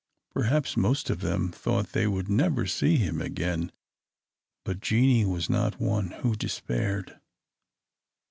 Perhaps 0.33 0.75
most 0.77 1.11
of 1.11 1.19
them 1.19 1.51
thought 1.51 1.89
they 1.91 2.07
would 2.07 2.27
never 2.27 2.65
see 2.65 2.95
him 2.95 3.21
again, 3.21 3.71
but 4.65 4.79
Jeanie 4.79 5.25
was 5.25 5.47
not 5.47 5.79
one 5.79 6.07
who 6.07 6.35
despaired. 6.35 7.19